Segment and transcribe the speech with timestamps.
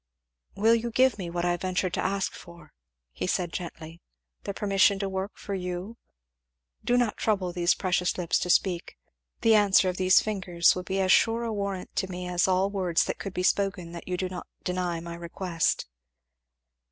[0.55, 2.73] "Will you give me what I ventured to ask for?"
[3.27, 4.01] said he gently,
[4.45, 5.95] "the permission to work for you?
[6.83, 8.97] Do not trouble those precious lips to speak
[9.41, 12.71] the answer of these fingers will be as sure a warrant to me as all
[12.71, 15.85] words that could be spoken that you do not deny my request."